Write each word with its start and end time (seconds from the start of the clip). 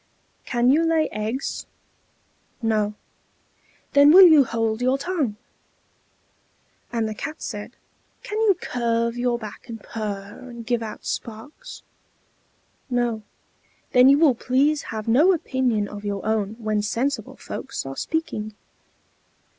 "Can 0.45 0.71
you 0.71 0.83
lay 0.83 1.07
eggs?" 1.11 1.67
"No." 2.59 2.95
"Then 3.93 4.11
will 4.11 4.25
you 4.25 4.43
hold 4.43 4.81
your 4.81 4.97
tongue!" 4.97 5.35
And 6.91 7.07
the 7.07 7.13
Cat 7.13 7.39
said, 7.39 7.73
"Can 8.23 8.39
you 8.41 8.57
curve 8.59 9.15
your 9.15 9.37
back, 9.37 9.69
and 9.69 9.79
purr, 9.79 10.39
and 10.49 10.65
give 10.65 10.81
out 10.81 11.05
sparks?" 11.05 11.83
"No." 12.89 13.21
"Then 13.91 14.09
you 14.09 14.17
will 14.17 14.33
please 14.33 14.81
have 14.89 15.07
no 15.07 15.33
opinion 15.33 15.87
of 15.87 16.03
your 16.03 16.25
own 16.25 16.55
when 16.57 16.81
sensible 16.81 17.35
folks 17.37 17.85
are 17.85 17.95
speaking!" 17.95 18.55